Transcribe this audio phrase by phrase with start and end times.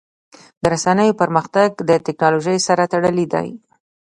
[0.61, 3.47] د رسنیو پرمختګ د ټکنالوژۍ سره تړلی دی.